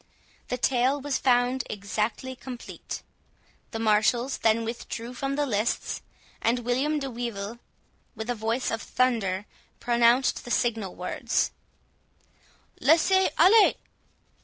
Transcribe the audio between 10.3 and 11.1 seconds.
the signal